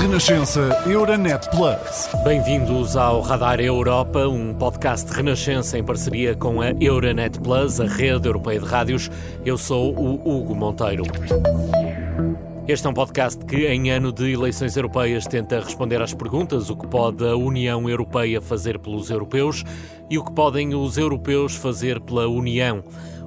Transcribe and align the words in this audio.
Renascença 0.00 0.82
Euronet 0.86 1.50
Plus. 1.50 2.08
Bem-vindos 2.24 2.96
ao 2.96 3.20
Radar 3.20 3.60
Europa, 3.60 4.26
um 4.26 4.54
podcast 4.54 5.10
de 5.10 5.12
Renascença 5.14 5.76
em 5.76 5.84
parceria 5.84 6.34
com 6.34 6.62
a 6.62 6.70
Euronet 6.80 7.38
Plus, 7.40 7.78
a 7.78 7.84
rede 7.84 8.26
europeia 8.26 8.58
de 8.58 8.64
rádios. 8.64 9.10
Eu 9.44 9.58
sou 9.58 9.94
o 9.94 10.14
Hugo 10.14 10.54
Monteiro. 10.54 11.04
Este 12.66 12.86
é 12.86 12.90
um 12.90 12.94
podcast 12.94 13.44
que, 13.44 13.66
em 13.66 13.90
ano 13.90 14.10
de 14.10 14.32
eleições 14.32 14.76
europeias, 14.76 15.26
tenta 15.26 15.60
responder 15.60 16.00
às 16.00 16.14
perguntas: 16.14 16.70
o 16.70 16.76
que 16.76 16.86
pode 16.86 17.22
a 17.24 17.36
União 17.36 17.86
Europeia 17.88 18.40
fazer 18.40 18.78
pelos 18.78 19.10
europeus 19.10 19.62
e 20.08 20.16
o 20.16 20.24
que 20.24 20.32
podem 20.32 20.74
os 20.74 20.96
europeus 20.96 21.54
fazer 21.54 22.00
pela 22.00 22.26
União. 22.26 22.82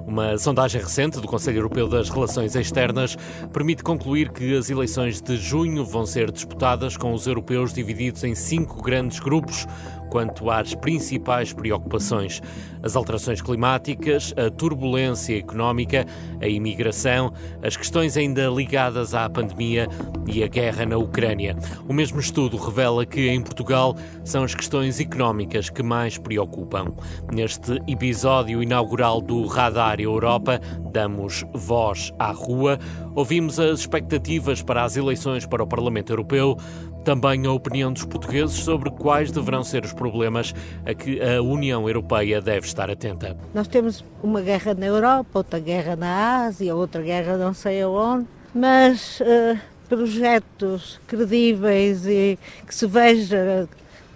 Uma 0.06 0.36
sondagem 0.38 0.80
recente 0.80 1.20
do 1.20 1.26
Conselho 1.26 1.58
Europeu 1.58 1.88
das 1.88 2.08
Relações 2.08 2.54
Externas 2.56 3.16
permite 3.52 3.82
concluir 3.82 4.30
que 4.30 4.56
as 4.56 4.70
eleições 4.70 5.20
de 5.20 5.36
junho 5.36 5.84
vão 5.84 6.04
ser 6.04 6.30
disputadas 6.30 6.96
com 6.96 7.12
os 7.12 7.26
europeus 7.26 7.72
divididos 7.72 8.24
em 8.24 8.34
cinco 8.34 8.82
grandes 8.82 9.20
grupos 9.20 9.66
quanto 10.10 10.50
às 10.50 10.74
principais 10.74 11.52
preocupações: 11.52 12.42
as 12.82 12.96
alterações 12.96 13.40
climáticas, 13.40 14.34
a 14.36 14.50
turbulência 14.50 15.38
económica, 15.38 16.04
a 16.40 16.46
imigração, 16.46 17.32
as 17.62 17.76
questões 17.76 18.16
ainda 18.16 18.48
ligadas 18.48 19.14
à 19.14 19.28
pandemia 19.30 19.88
e 20.26 20.42
a 20.42 20.48
guerra 20.48 20.84
na 20.84 20.96
Ucrânia. 20.96 21.56
O 21.88 21.92
mesmo 21.92 22.20
estudo 22.20 22.56
revela 22.56 23.06
que 23.06 23.28
em 23.28 23.40
Portugal 23.40 23.96
são 24.24 24.42
as 24.42 24.54
questões 24.54 25.00
económicas 25.00 25.70
que 25.70 25.82
mais 25.82 26.18
preocupam. 26.18 26.92
Neste 27.32 27.80
episódio 27.86 28.62
inaugural 28.62 29.20
do 29.20 29.46
Radar 29.46 30.00
Europa, 30.00 30.60
damos 30.92 31.44
voz 31.54 32.12
à 32.18 32.32
rua, 32.32 32.78
ouvimos 33.14 33.60
as 33.60 33.80
expectativas 33.80 34.62
para 34.62 34.82
as 34.82 34.96
eleições 34.96 35.46
para 35.46 35.62
o 35.62 35.66
Parlamento 35.66 36.10
Europeu, 36.10 36.56
também 37.04 37.46
a 37.46 37.52
opinião 37.52 37.92
dos 37.92 38.04
portugueses 38.04 38.56
sobre 38.56 38.90
quais 38.90 39.30
deverão 39.30 39.64
ser 39.64 39.84
os 39.84 39.92
problemas 39.92 40.54
a 40.84 40.94
que 40.94 41.20
a 41.20 41.42
União 41.42 41.88
Europeia 41.88 42.40
deve 42.40 42.66
estar 42.66 42.90
atenta. 42.90 43.36
Nós 43.54 43.68
temos 43.68 44.04
uma 44.22 44.40
guerra 44.40 44.74
na 44.74 44.86
Europa, 44.86 45.30
outra 45.34 45.58
guerra 45.58 45.96
na 45.96 46.44
Ásia, 46.44 46.74
outra 46.74 47.02
guerra 47.02 47.36
não 47.36 47.54
sei 47.54 47.82
aonde, 47.82 48.26
mas 48.54 49.20
uh, 49.20 49.58
projetos 49.88 51.00
credíveis 51.06 52.06
e 52.06 52.38
que 52.66 52.74
se 52.74 52.86
veja 52.86 53.68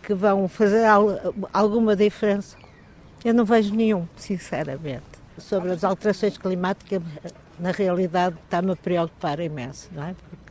que 0.03 0.15
vão 0.15 0.47
fazer 0.49 0.85
alguma 1.53 1.97
diferença, 1.97 2.57
eu 3.25 3.33
não 3.33 3.45
vejo 3.45 3.75
nenhum, 3.75 4.07
sinceramente. 4.17 5.03
Sobre 5.39 5.71
as 5.73 5.83
alterações 5.83 6.37
climáticas, 6.37 7.03
na 7.59 7.71
realidade, 7.71 8.37
está-me 8.45 8.73
a 8.73 8.77
preocupar 8.77 9.41
imenso, 9.41 9.89
não 9.93 10.05
é? 10.05 10.15
Porque 10.15 10.44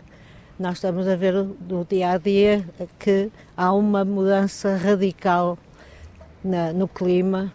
nós 0.64 0.76
estamos 0.76 1.06
a 1.10 1.16
ver 1.18 1.34
no 1.34 1.84
dia 1.84 2.12
a 2.12 2.18
dia 2.18 2.66
que 2.98 3.30
há 3.58 3.74
uma 3.74 4.06
mudança 4.06 4.78
radical 4.78 5.58
na, 6.42 6.72
no 6.72 6.88
clima 6.88 7.54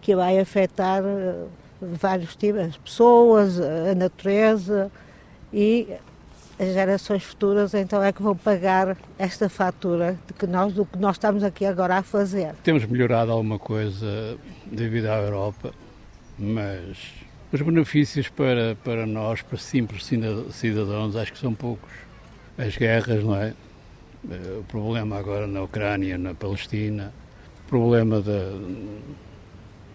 que 0.00 0.16
vai 0.16 0.38
afetar 0.38 1.02
eh, 1.04 1.44
vários 1.78 2.34
tipos, 2.34 2.62
as 2.62 2.76
pessoas, 2.78 3.60
a 3.60 3.94
natureza 3.94 4.90
e 5.52 5.88
as 6.58 6.72
gerações 6.72 7.22
futuras 7.22 7.74
então 7.74 8.02
é 8.02 8.10
que 8.10 8.22
vão 8.22 8.34
pagar 8.34 8.96
esta 9.18 9.50
fatura 9.50 10.18
de 10.26 10.32
que 10.32 10.46
nós, 10.46 10.72
do 10.72 10.86
que 10.86 10.96
nós 10.96 11.16
estamos 11.16 11.44
aqui 11.44 11.66
agora 11.66 11.98
a 11.98 12.02
fazer. 12.02 12.54
Temos 12.64 12.86
melhorado 12.86 13.30
alguma 13.30 13.58
coisa 13.58 14.38
devido 14.64 15.08
à 15.08 15.18
Europa, 15.20 15.74
mas 16.38 16.96
os 17.52 17.60
benefícios 17.60 18.30
para, 18.30 18.74
para 18.82 19.04
nós, 19.04 19.42
para 19.42 19.58
simples 19.58 20.08
cidadãos, 20.52 21.14
acho 21.14 21.30
que 21.30 21.38
são 21.38 21.52
poucos 21.52 21.90
as 22.58 22.76
guerras, 22.76 23.24
não 23.24 23.36
é? 23.36 23.54
Eh, 24.30 24.58
o 24.60 24.64
problema 24.64 25.18
agora 25.18 25.46
na 25.46 25.62
Ucrânia, 25.62 26.16
na 26.16 26.34
Palestina, 26.34 27.12
o 27.66 27.68
problema 27.68 28.20
da, 28.20 28.52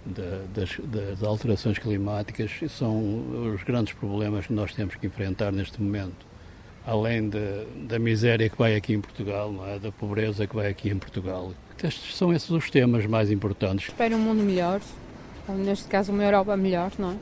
da, 0.05 0.41
das, 0.53 0.77
das, 0.83 1.23
alterações 1.23 1.77
climáticas 1.77 2.51
são 2.69 3.53
os 3.53 3.63
grandes 3.63 3.93
problemas 3.93 4.47
que 4.47 4.53
nós 4.53 4.73
temos 4.73 4.95
que 4.95 5.07
enfrentar 5.07 5.51
neste 5.51 5.81
momento. 5.81 6.25
Além 6.85 7.29
de, 7.29 7.65
da 7.87 7.99
miséria 7.99 8.49
que 8.49 8.57
vai 8.57 8.75
aqui 8.75 8.93
em 8.93 9.01
Portugal, 9.01 9.53
é? 9.67 9.77
da 9.77 9.91
pobreza 9.91 10.47
que 10.47 10.55
vai 10.55 10.67
aqui 10.67 10.89
em 10.89 10.97
Portugal. 10.97 11.51
Estes 11.83 12.15
são 12.15 12.33
esses 12.33 12.49
os 12.49 12.69
temas 12.69 13.05
mais 13.05 13.29
importantes. 13.29 13.89
Espero 13.89 14.15
um 14.15 14.19
mundo 14.19 14.41
melhor, 14.41 14.81
neste 15.49 15.87
caso 15.87 16.11
uma 16.11 16.23
Europa 16.23 16.55
melhor, 16.57 16.91
não 16.97 17.11
é? 17.11 17.15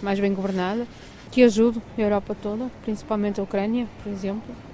Mais 0.00 0.20
bem 0.20 0.32
governada, 0.32 0.86
que 1.32 1.42
ajude 1.42 1.80
a 1.96 2.00
Europa 2.00 2.36
toda, 2.40 2.70
principalmente 2.84 3.40
a 3.40 3.42
Ucrânia, 3.42 3.88
por 4.02 4.12
exemplo 4.12 4.67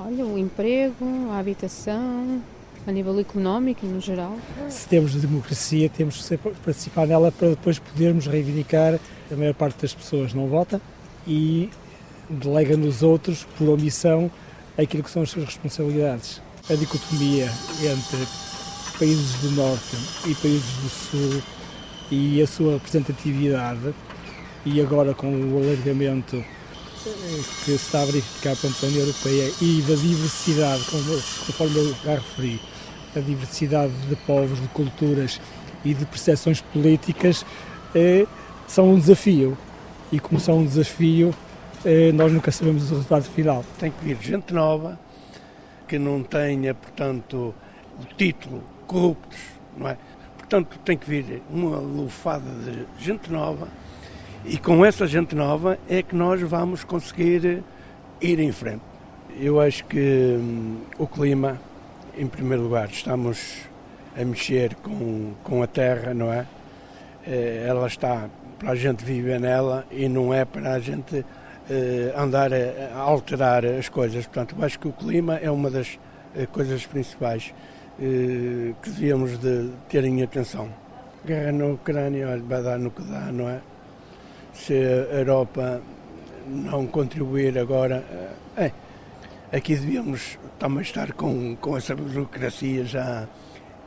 Olha, 0.00 0.24
o 0.24 0.38
emprego, 0.38 1.28
a 1.32 1.40
habitação, 1.40 2.40
a 2.86 2.92
nível 2.92 3.18
económico 3.18 3.84
no 3.84 4.00
geral. 4.00 4.38
Se 4.68 4.86
temos 4.86 5.12
democracia, 5.16 5.88
temos 5.88 6.28
que 6.28 6.36
participar 6.36 7.04
nela 7.04 7.32
para 7.32 7.48
depois 7.48 7.80
podermos 7.80 8.28
reivindicar. 8.28 9.00
A 9.28 9.34
maior 9.34 9.54
parte 9.54 9.82
das 9.82 9.92
pessoas 9.92 10.32
não 10.32 10.46
vota 10.46 10.80
e 11.26 11.68
delega 12.30 12.76
nos 12.76 13.02
outros, 13.02 13.44
por 13.58 13.68
omissão, 13.68 14.30
aquilo 14.78 15.02
que 15.02 15.10
são 15.10 15.22
as 15.22 15.30
suas 15.30 15.46
responsabilidades. 15.46 16.40
A 16.70 16.74
dicotomia 16.74 17.50
entre 17.82 18.28
países 19.00 19.34
do 19.40 19.50
Norte 19.50 19.96
e 20.28 20.34
países 20.36 20.76
do 20.76 20.88
Sul 20.88 21.42
e 22.08 22.40
a 22.40 22.46
sua 22.46 22.74
representatividade, 22.74 23.92
e 24.64 24.80
agora 24.80 25.12
com 25.12 25.28
o 25.28 25.60
alargamento 25.60 26.44
que 27.02 27.64
se 27.64 27.72
está 27.74 28.02
a 28.02 28.04
verificar 28.04 28.52
a 28.52 28.86
União 28.86 29.00
Europeia 29.00 29.52
e 29.60 29.82
da 29.82 29.94
diversidade, 29.94 30.84
conforme 31.46 31.76
eu 31.76 31.94
já 32.04 32.14
referi, 32.14 32.60
a 33.16 33.20
diversidade 33.20 33.92
de 34.08 34.16
povos, 34.16 34.60
de 34.60 34.68
culturas 34.68 35.40
e 35.84 35.94
de 35.94 36.04
percepções 36.04 36.60
políticas 36.60 37.44
é, 37.94 38.26
são 38.66 38.90
um 38.92 38.98
desafio. 38.98 39.56
E 40.10 40.18
como 40.18 40.40
são 40.40 40.58
um 40.58 40.64
desafio, 40.64 41.34
é, 41.84 42.12
nós 42.12 42.32
nunca 42.32 42.50
sabemos 42.50 42.90
o 42.90 42.94
resultado 42.94 43.24
final. 43.24 43.64
Tem 43.78 43.90
que 43.90 44.04
vir 44.04 44.18
gente 44.20 44.52
nova, 44.52 44.98
que 45.86 45.98
não 45.98 46.22
tenha, 46.22 46.74
portanto, 46.74 47.54
o 48.00 48.14
título 48.16 48.62
corruptos, 48.86 49.38
não 49.76 49.88
é? 49.88 49.96
Portanto, 50.36 50.78
tem 50.84 50.96
que 50.96 51.08
vir 51.08 51.42
uma 51.50 51.78
lufada 51.78 52.50
de 52.50 53.04
gente 53.04 53.30
nova 53.30 53.68
e 54.44 54.56
com 54.56 54.84
essa 54.84 55.06
gente 55.06 55.34
nova 55.34 55.78
é 55.88 56.02
que 56.02 56.14
nós 56.14 56.40
vamos 56.42 56.84
conseguir 56.84 57.62
ir 58.20 58.40
em 58.40 58.52
frente. 58.52 58.82
Eu 59.38 59.60
acho 59.60 59.84
que 59.84 60.36
hum, 60.38 60.78
o 60.98 61.06
clima, 61.06 61.60
em 62.16 62.26
primeiro 62.26 62.62
lugar, 62.62 62.88
estamos 62.88 63.68
a 64.16 64.24
mexer 64.24 64.74
com, 64.76 65.32
com 65.44 65.62
a 65.62 65.66
terra, 65.66 66.14
não 66.14 66.32
é? 66.32 66.46
Eh, 67.26 67.64
ela 67.66 67.86
está 67.86 68.28
para 68.58 68.70
a 68.70 68.74
gente 68.74 69.04
viver 69.04 69.38
nela 69.38 69.86
e 69.90 70.08
não 70.08 70.32
é 70.32 70.44
para 70.44 70.72
a 70.72 70.78
gente 70.78 71.24
eh, 71.70 72.12
andar 72.16 72.50
a, 72.52 72.96
alterar 72.96 73.64
as 73.64 73.88
coisas. 73.88 74.26
Portanto, 74.26 74.56
eu 74.58 74.64
acho 74.64 74.78
que 74.78 74.88
o 74.88 74.92
clima 74.92 75.36
é 75.36 75.50
uma 75.50 75.70
das 75.70 75.98
eh, 76.36 76.46
coisas 76.46 76.86
principais 76.86 77.54
que 77.98 78.90
devíamos 78.90 79.36
de 79.40 79.70
ter 79.88 80.04
em 80.04 80.22
atenção. 80.22 80.68
Guerra 81.26 81.50
na 81.50 81.66
Ucrânia, 81.66 82.28
olha, 82.28 82.42
vai 82.44 82.62
dar 82.62 82.78
no 82.78 82.92
que 82.92 83.02
dá, 83.02 83.32
não 83.32 83.48
é? 83.48 83.60
Se 84.52 84.72
a 84.74 85.18
Europa 85.18 85.82
não 86.46 86.86
contribuir 86.86 87.58
agora, 87.58 88.04
é, 88.56 88.72
aqui 89.52 89.76
devíamos 89.76 90.38
também 90.58 90.82
estar 90.82 91.12
com, 91.12 91.56
com 91.56 91.76
essa 91.76 91.94
burocracia 91.94 92.84
já 92.84 93.28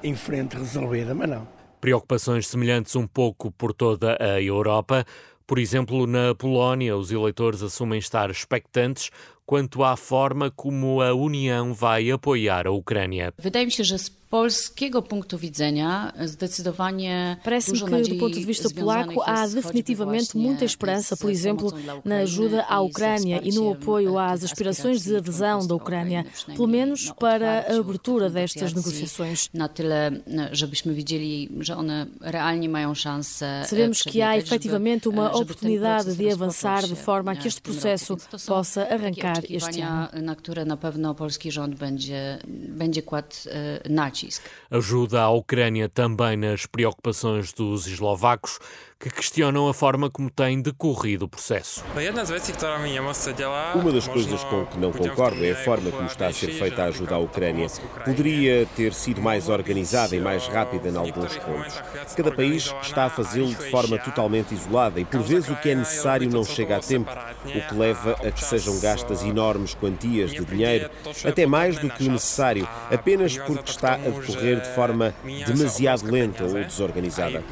em 0.03 0.15
frente 0.15 0.57
resolvida, 0.57 1.13
mas 1.13 1.29
não. 1.29 1.47
Preocupações 1.79 2.47
semelhantes 2.47 2.95
um 2.95 3.07
pouco 3.07 3.51
por 3.51 3.73
toda 3.73 4.17
a 4.19 4.41
Europa. 4.41 5.05
Por 5.47 5.57
exemplo, 5.59 6.05
na 6.07 6.33
Polónia, 6.35 6.95
os 6.95 7.11
eleitores 7.11 7.61
assumem 7.61 7.99
estar 7.99 8.29
expectantes 8.29 9.09
quanto 9.45 9.83
à 9.83 9.97
forma 9.97 10.49
como 10.49 11.01
a 11.01 11.13
União 11.13 11.73
vai 11.73 12.09
apoiar 12.09 12.67
a 12.67 12.71
Ucrânia. 12.71 13.33
Polskiego 14.31 15.01
punktu 15.01 15.37
widzenia 15.37 16.13
zdecydowanie 16.25 17.37
Parece-me 17.43 17.79
que, 17.79 18.09
do 18.09 18.19
ponto 18.19 18.39
de 18.39 18.45
vista 18.45 18.69
polaco, 18.69 19.21
há 19.25 19.47
definitivamente 19.47 20.37
muita 20.37 20.65
esperança, 20.65 21.17
por 21.17 21.29
exemplo, 21.29 21.73
na 22.05 22.17
ajuda 22.17 22.63
à 22.69 22.79
Ucrânia 22.79 23.41
e 23.43 23.51
no 23.51 23.73
apoio 23.73 24.17
às 24.17 24.43
aspirações 24.43 25.03
de 25.03 25.17
adesão 25.17 25.67
da 25.67 25.75
Ucrânia, 25.75 26.25
pelo 26.47 26.67
menos 26.67 27.11
para 27.19 27.65
a 27.69 27.79
abertura 27.79 28.29
destas 28.29 28.73
negociações. 28.73 29.49
Na 29.53 29.67
tyle, 29.67 30.11
żebyśmy 30.51 30.93
widzieli, 30.93 31.49
że 31.59 31.77
one 31.77 32.07
realnie 32.21 32.69
mają 32.69 32.95
szansę. 32.95 33.63
Sabemos 33.65 34.03
que 34.03 34.21
há 34.21 34.37
efetivamente 34.37 35.09
uma 35.09 35.31
oportunidade 35.33 36.15
de 36.15 36.31
avançar 36.31 36.87
de 36.87 36.95
forma 36.95 37.31
a 37.31 37.35
que 37.35 37.47
este 37.47 37.61
processo 37.61 38.17
possa 38.47 38.87
arrancar 38.89 39.43
este 39.49 39.83
ano. 39.83 40.21
Na 40.21 40.35
które 40.35 40.65
na 40.65 40.77
pewno 40.77 41.15
polski 41.15 41.51
rząd 41.51 41.75
będzie, 41.75 42.39
będzie 42.69 43.01
kładł 43.01 43.35
nacisk. 43.89 44.20
Ajuda 44.69 45.21
à 45.21 45.29
Ucrânia 45.29 45.89
também 45.89 46.37
nas 46.37 46.65
preocupações 46.65 47.53
dos 47.53 47.87
eslovacos, 47.87 48.59
que 49.01 49.09
questionam 49.09 49.67
a 49.67 49.73
forma 49.73 50.11
como 50.11 50.29
tem 50.29 50.61
decorrido 50.61 51.25
o 51.25 51.27
processo. 51.27 51.83
Uma 53.73 53.91
das 53.91 54.07
coisas 54.07 54.43
com 54.43 54.65
que 54.67 54.77
não 54.77 54.91
concordo 54.91 55.43
é 55.43 55.53
a 55.53 55.55
forma 55.55 55.89
como 55.89 56.05
está 56.05 56.27
a 56.27 56.33
ser 56.33 56.51
feita 56.51 56.83
a 56.83 56.85
ajuda 56.85 57.15
à 57.15 57.17
Ucrânia. 57.17 57.65
Poderia 58.05 58.67
ter 58.75 58.93
sido 58.93 59.19
mais 59.19 59.49
organizada 59.49 60.15
e 60.15 60.19
mais 60.19 60.45
rápida 60.45 60.89
em 60.89 60.95
alguns 60.95 61.35
pontos. 61.37 61.81
Cada 62.15 62.31
país 62.31 62.71
está 62.83 63.05
a 63.05 63.09
fazê-lo 63.09 63.47
de 63.47 63.71
forma 63.71 63.97
totalmente 63.97 64.53
isolada 64.53 64.99
e, 64.99 65.05
por 65.05 65.21
vezes, 65.23 65.49
o 65.49 65.55
que 65.55 65.71
é 65.71 65.75
necessário 65.75 66.29
não 66.29 66.43
chega 66.43 66.77
a 66.77 66.79
tempo, 66.79 67.09
o 67.43 67.67
que 67.67 67.73
leva 67.73 68.11
a 68.11 68.31
que 68.31 68.43
sejam 68.43 68.79
gastas 68.79 69.23
enormes 69.23 69.73
quantias 69.73 70.29
de 70.29 70.45
dinheiro, 70.45 70.91
até 71.25 71.47
mais 71.47 71.79
do 71.79 71.89
que 71.89 72.07
o 72.07 72.11
necessário, 72.11 72.69
apenas 72.91 73.35
porque 73.35 73.71
está 73.71 73.93
a 73.93 73.97
decorrer 73.97 74.61
de 74.61 74.75
forma 74.75 75.15
demasiado 75.47 76.05
lenta 76.05 76.43
ou 76.43 76.53
desorganizada. 76.53 77.43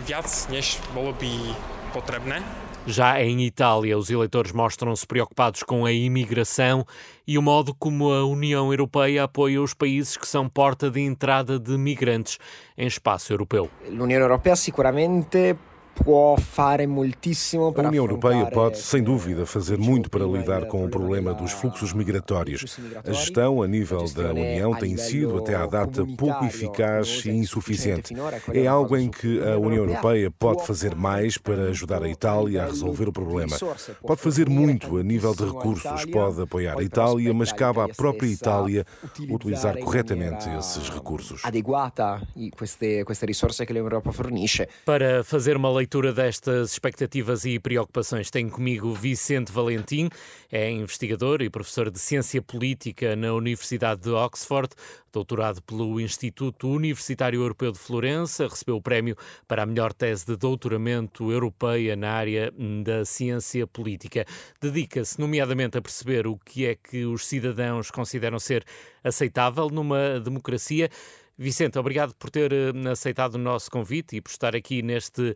Já 2.85 3.21
em 3.21 3.41
Itália, 3.45 3.97
os 3.97 4.09
eleitores 4.09 4.51
mostram-se 4.51 5.05
preocupados 5.05 5.63
com 5.63 5.85
a 5.85 5.91
imigração 5.91 6.85
e 7.27 7.37
o 7.37 7.41
modo 7.41 7.73
como 7.73 8.11
a 8.11 8.25
União 8.25 8.71
Europeia 8.71 9.25
apoia 9.25 9.61
os 9.61 9.73
países 9.73 10.17
que 10.17 10.27
são 10.27 10.49
porta 10.49 10.89
de 10.89 10.99
entrada 10.99 11.59
de 11.59 11.77
migrantes 11.77 12.39
em 12.77 12.87
espaço 12.87 13.31
europeu. 13.31 13.69
A 13.85 14.03
União 14.03 14.21
Europeia 14.21 14.55
seguramente 14.55 15.55
a 16.05 17.87
União 17.87 18.03
Europeia 18.03 18.45
pode, 18.47 18.77
sem 18.77 19.03
dúvida, 19.03 19.45
fazer 19.45 19.77
muito 19.77 20.09
para 20.09 20.25
lidar 20.25 20.65
com 20.65 20.85
o 20.85 20.89
problema 20.89 21.33
dos 21.33 21.51
fluxos 21.51 21.93
migratórios. 21.93 22.79
A 23.05 23.11
gestão 23.11 23.61
a 23.61 23.67
nível 23.67 24.05
da 24.11 24.31
União 24.31 24.73
tem 24.75 24.95
sido, 24.97 25.37
até 25.37 25.55
à 25.55 25.65
data, 25.65 26.05
pouco 26.17 26.45
eficaz 26.45 27.23
e 27.25 27.31
insuficiente. 27.31 28.13
É 28.53 28.65
algo 28.65 28.95
em 28.95 29.09
que 29.09 29.41
a 29.41 29.57
União 29.57 29.83
Europeia 29.85 30.31
pode 30.31 30.65
fazer 30.65 30.95
mais 30.95 31.37
para 31.37 31.63
ajudar 31.69 32.03
a 32.03 32.09
Itália 32.09 32.63
a 32.63 32.65
resolver 32.65 33.09
o 33.09 33.11
problema. 33.11 33.55
Pode 34.01 34.21
fazer 34.21 34.49
muito 34.49 34.97
a 34.97 35.03
nível 35.03 35.35
de 35.35 35.43
recursos, 35.43 36.05
pode 36.05 36.41
apoiar 36.41 36.79
a 36.79 36.83
Itália, 36.83 37.33
mas 37.33 37.51
cabe 37.51 37.79
à 37.81 37.87
própria 37.87 38.27
Itália 38.27 38.85
utilizar 39.29 39.77
corretamente 39.79 40.49
esses 40.57 40.89
recursos. 40.89 41.41
Queste, 42.55 43.03
risorse 43.25 43.63
fornisce. 44.11 44.67
Para 44.85 45.23
fazer 45.23 45.55
uma 45.55 45.71
leitura 45.71 45.88
leitura 45.89 46.13
destas 46.13 46.73
expectativas 46.73 47.45
e 47.45 47.57
preocupações 47.57 48.29
tenho 48.29 48.51
comigo 48.51 48.93
Vicente 48.93 49.51
Valentim, 49.51 50.07
é 50.51 50.69
investigador 50.69 51.41
e 51.41 51.49
professor 51.49 51.89
de 51.89 51.97
Ciência 51.97 52.43
Política 52.43 53.15
na 53.15 53.33
Universidade 53.33 54.01
de 54.01 54.11
Oxford, 54.11 54.69
doutorado 55.11 55.63
pelo 55.63 55.99
Instituto 55.99 56.69
Universitário 56.69 57.41
Europeu 57.41 57.71
de 57.71 57.79
Florença, 57.79 58.47
recebeu 58.47 58.75
o 58.75 58.81
prémio 58.81 59.15
para 59.47 59.63
a 59.63 59.65
melhor 59.65 59.91
tese 59.91 60.27
de 60.27 60.35
doutoramento 60.35 61.31
europeia 61.31 61.95
na 61.95 62.11
área 62.11 62.53
da 62.83 63.03
ciência 63.03 63.65
política. 63.65 64.25
Dedica-se, 64.61 65.19
nomeadamente, 65.19 65.75
a 65.75 65.81
perceber 65.81 66.27
o 66.27 66.37
que 66.37 66.67
é 66.67 66.75
que 66.75 67.03
os 67.05 67.25
cidadãos 67.25 67.89
consideram 67.89 68.37
ser 68.37 68.63
aceitável 69.03 69.69
numa 69.69 70.19
democracia. 70.19 70.89
Vicente, 71.41 71.79
obrigado 71.79 72.13
por 72.15 72.29
ter 72.29 72.51
uh, 72.51 72.89
aceitado 72.89 73.35
o 73.35 73.37
nosso 73.37 73.71
convite 73.71 74.17
e 74.17 74.21
por 74.21 74.29
estar 74.29 74.57
aqui 74.57 74.81
neste 74.81 75.21
uh, 75.21 75.35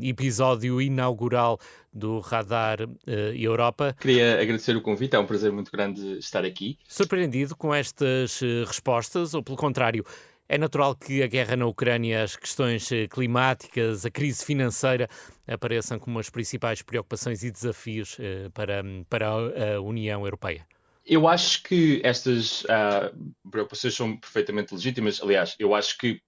episódio 0.00 0.80
inaugural 0.80 1.58
do 1.92 2.20
Radar 2.20 2.82
uh, 2.82 3.10
Europa. 3.34 3.96
Queria 3.98 4.40
agradecer 4.40 4.76
o 4.76 4.80
convite, 4.80 5.16
é 5.16 5.18
um 5.18 5.26
prazer 5.26 5.50
muito 5.50 5.72
grande 5.72 6.18
estar 6.18 6.44
aqui. 6.44 6.78
Surpreendido 6.86 7.56
com 7.56 7.74
estas 7.74 8.38
respostas 8.64 9.34
ou, 9.34 9.42
pelo 9.42 9.56
contrário, 9.56 10.04
é 10.48 10.56
natural 10.56 10.94
que 10.94 11.20
a 11.20 11.26
guerra 11.26 11.56
na 11.56 11.66
Ucrânia, 11.66 12.22
as 12.22 12.36
questões 12.36 12.88
climáticas, 13.10 14.06
a 14.06 14.10
crise 14.12 14.44
financeira 14.44 15.08
apareçam 15.48 15.98
como 15.98 16.20
as 16.20 16.30
principais 16.30 16.80
preocupações 16.80 17.42
e 17.42 17.50
desafios 17.50 18.16
para, 18.52 18.84
para 19.08 19.30
a 19.30 19.80
União 19.80 20.24
Europeia? 20.24 20.64
Eu 21.04 21.28
acho 21.28 21.62
que 21.62 22.00
estas 22.02 22.64
uh, 22.64 23.34
preocupações 23.50 23.94
são 23.94 24.16
perfeitamente 24.16 24.74
legítimas. 24.74 25.20
Aliás, 25.22 25.54
eu 25.58 25.74
acho 25.74 25.98
que 25.98 26.20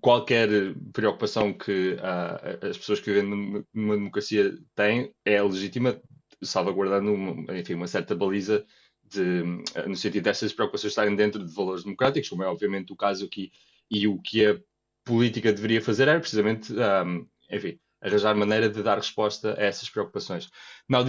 qualquer 0.00 0.48
preocupação 0.92 1.52
que 1.52 1.92
uh, 1.94 2.66
as 2.66 2.78
pessoas 2.78 3.00
que 3.00 3.12
vivem 3.12 3.64
numa 3.74 3.96
democracia 3.96 4.56
têm 4.74 5.12
é 5.24 5.42
legítima, 5.42 6.00
salvaguardando 6.42 7.12
uma, 7.12 7.58
enfim, 7.58 7.74
uma 7.74 7.86
certa 7.86 8.14
baliza 8.14 8.64
de, 9.04 9.42
no 9.86 9.96
sentido 9.96 10.24
destas 10.24 10.52
preocupações 10.52 10.92
estarem 10.92 11.14
dentro 11.14 11.44
de 11.44 11.54
valores 11.54 11.84
democráticos, 11.84 12.28
como 12.28 12.42
é 12.42 12.46
obviamente 12.46 12.92
o 12.92 12.96
caso 12.96 13.24
aqui, 13.24 13.50
e 13.90 14.06
o 14.06 14.18
que 14.20 14.46
a 14.46 14.58
política 15.04 15.52
deveria 15.52 15.82
fazer 15.82 16.08
era 16.08 16.20
precisamente, 16.20 16.72
um, 16.72 17.26
enfim, 17.50 17.78
arranjar 18.00 18.34
maneira 18.34 18.68
de 18.68 18.82
dar 18.82 18.96
resposta 18.96 19.54
a 19.58 19.62
essas 19.62 19.88
preocupações. 19.88 20.48
Não, 20.88 21.04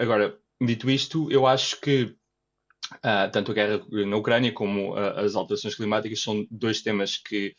agora, 0.00 0.38
Dito 0.62 0.90
isto, 0.90 1.30
eu 1.30 1.46
acho 1.46 1.80
que 1.80 2.14
uh, 2.96 3.30
tanto 3.32 3.52
a 3.52 3.54
guerra 3.54 3.86
na 3.90 4.16
Ucrânia 4.16 4.52
como 4.52 4.92
uh, 4.92 5.18
as 5.18 5.34
alterações 5.34 5.74
climáticas 5.74 6.22
são 6.22 6.46
dois 6.50 6.82
temas 6.82 7.16
que 7.16 7.54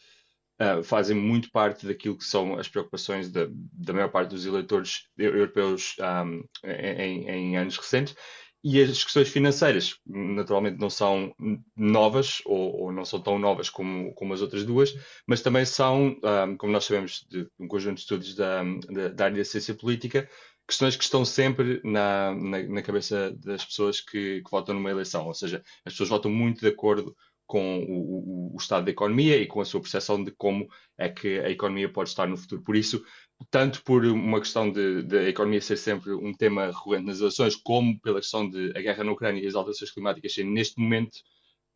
uh, 0.62 0.84
fazem 0.84 1.16
muito 1.16 1.50
parte 1.52 1.88
daquilo 1.88 2.18
que 2.18 2.24
são 2.24 2.58
as 2.60 2.68
preocupações 2.68 3.32
da, 3.32 3.48
maior 3.92 4.10
parte 4.10 4.30
dos 4.30 4.46
eleitores 4.46 5.08
europeus 5.18 5.96
um, 6.00 6.44
em, 6.64 7.28
em, 7.28 7.58
anos 7.58 7.78
recentes. 7.78 8.16
E 8.64 8.80
as 8.80 9.04
questões 9.04 9.30
financeiras, 9.30 9.96
naturalmente, 10.06 10.80
não 10.80 10.90
são 10.90 11.34
novas 11.76 12.42
ou, 12.46 12.84
ou 12.84 12.92
não 12.92 13.04
são 13.04 13.20
tão 13.20 13.40
novas 13.40 13.72
como, 13.72 14.14
como 14.14 14.34
as 14.34 14.42
outras 14.42 14.64
duas, 14.64 14.94
mas 15.26 15.42
também 15.42 15.66
são, 15.66 16.16
um, 16.24 16.58
como 16.58 16.72
nós 16.72 16.86
sabemos 16.86 17.26
de 17.28 17.48
um 17.60 17.68
conjunto 17.68 17.96
de 17.96 18.02
estudos 18.02 18.36
da, 18.36 18.64
da, 18.64 19.08
da 19.10 19.26
área 19.26 19.38
da 19.38 19.46
ciência 19.46 19.74
política, 19.74 20.30
questões 20.68 20.96
que 20.96 21.04
estão 21.04 21.26
sempre 21.26 21.82
na, 21.84 22.36
na, 22.36 22.64
na 22.64 22.82
cabeça 22.82 23.32
das 23.44 23.66
pessoas 23.66 24.00
que, 24.00 24.42
que, 24.42 24.52
votam 24.52 24.76
numa 24.76 24.92
eleição. 24.92 25.26
Ou 25.26 25.34
seja, 25.34 25.64
as 25.84 25.94
pessoas 25.94 26.10
votam 26.10 26.32
muito 26.32 26.62
de 26.62 26.68
acordo 26.68 27.16
com 27.48 27.80
o, 27.80 28.52
o, 28.52 28.54
o, 28.54 28.58
estado 28.58 28.86
da 28.86 28.92
economia 28.92 29.36
e 29.36 29.46
com 29.46 29.60
a 29.60 29.66
sua 29.66 29.82
percepção 29.82 30.24
de 30.24 30.32
como 30.32 30.70
é 30.98 31.10
que 31.10 31.40
a 31.40 31.50
economia 31.50 31.92
pode 31.92 32.10
estar 32.10 32.26
no 32.26 32.38
futuro. 32.38 32.62
Por 32.62 32.78
isso, 32.78 33.04
tanto 33.50 33.84
por 33.84 34.06
uma 34.06 34.40
questão 34.40 34.72
de, 34.72 35.04
de 35.04 35.18
a 35.18 35.30
economia 35.30 35.62
ser 35.62 35.78
sempre 35.78 36.12
um 36.12 36.34
tema 36.34 36.68
recorrente 36.68 37.06
nas 37.06 37.20
eleições, 37.20 37.56
como 37.56 38.00
pela 38.00 38.20
questão 38.20 38.50
de 38.50 38.72
a 38.76 38.82
guerra 38.82 39.04
na 39.04 39.12
Ucrânia 39.12 39.42
e 39.42 39.48
as 39.48 39.56
alterações 39.56 39.92
climáticas 39.92 40.34
serem 40.34 40.52
neste 40.52 40.80
momento, 40.80 41.18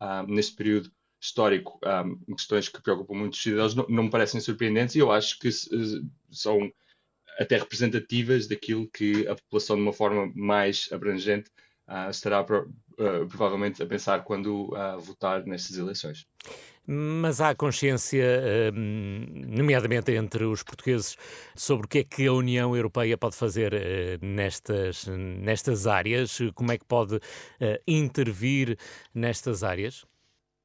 um, 0.00 0.34
neste 0.34 0.54
período 0.54 0.90
histórico, 1.20 1.80
um, 1.84 2.34
questões 2.34 2.68
que 2.68 2.80
preocupam 2.82 3.14
muitos 3.14 3.42
cidadãos, 3.42 3.74
não, 3.74 3.86
não 3.88 4.02
me 4.04 4.10
parecem 4.10 4.40
surpreendentes 4.40 4.94
e 4.94 4.98
eu 4.98 5.10
acho 5.10 5.38
que 5.38 5.50
são 6.30 6.70
até 7.38 7.58
representativas 7.58 8.46
daquilo 8.46 8.88
que 8.90 9.26
a 9.28 9.34
população, 9.34 9.76
de 9.76 9.82
uma 9.82 9.92
forma 9.92 10.32
mais 10.34 10.88
abrangente, 10.92 11.50
uh, 11.88 12.10
estará 12.10 12.42
pro, 12.42 12.68
uh, 12.92 13.26
provavelmente 13.28 13.82
a 13.82 13.86
pensar 13.86 14.24
quando 14.24 14.72
uh, 14.74 14.98
votar 15.00 15.44
nestas 15.44 15.76
eleições. 15.76 16.26
Mas 16.86 17.40
há 17.40 17.54
consciência, 17.54 18.72
nomeadamente 18.72 20.12
entre 20.12 20.44
os 20.44 20.62
portugueses, 20.62 21.16
sobre 21.54 21.86
o 21.86 21.88
que 21.88 21.98
é 21.98 22.04
que 22.04 22.26
a 22.26 22.32
União 22.32 22.76
Europeia 22.76 23.18
pode 23.18 23.34
fazer 23.34 23.72
nestas, 24.22 25.06
nestas 25.06 25.86
áreas? 25.86 26.38
Como 26.54 26.70
é 26.70 26.78
que 26.78 26.84
pode 26.84 27.18
intervir 27.86 28.78
nestas 29.12 29.64
áreas? 29.64 30.04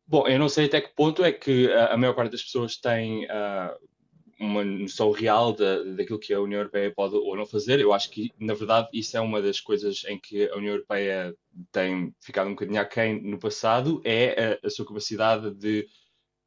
Bom, 0.05 0.27
eu 0.27 0.37
não 0.37 0.49
sei 0.49 0.65
até 0.65 0.81
que 0.81 0.93
ponto 0.93 1.23
é 1.23 1.31
que 1.31 1.71
a 1.71 1.97
maior 1.97 2.13
parte 2.13 2.33
das 2.33 2.43
pessoas 2.43 2.77
tem 2.77 3.25
uma 4.39 4.63
noção 4.63 5.11
real 5.11 5.53
da, 5.53 5.83
daquilo 5.83 6.19
que 6.19 6.33
a 6.33 6.41
União 6.41 6.59
Europeia 6.59 6.91
pode 6.95 7.15
ou 7.15 7.35
não 7.35 7.45
fazer. 7.45 7.79
Eu 7.79 7.93
acho 7.93 8.09
que, 8.09 8.31
na 8.39 8.55
verdade, 8.55 8.89
isso 8.91 9.15
é 9.15 9.21
uma 9.21 9.41
das 9.41 9.59
coisas 9.59 10.03
em 10.07 10.19
que 10.19 10.49
a 10.49 10.57
União 10.57 10.73
Europeia 10.73 11.35
tem 11.71 12.13
ficado 12.19 12.47
um 12.47 12.51
bocadinho 12.51 12.81
aquém 12.81 13.21
no 13.21 13.37
passado, 13.37 14.01
é 14.03 14.59
a, 14.63 14.67
a 14.67 14.69
sua 14.69 14.85
capacidade 14.85 15.51
de 15.51 15.87